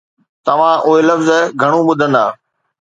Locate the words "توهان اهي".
0.45-1.01